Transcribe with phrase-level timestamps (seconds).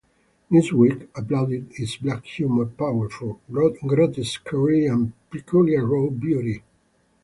[0.51, 6.63] "Newsweek" applauded its "black humor, powerful grotesquerie and peculiar raw beauty.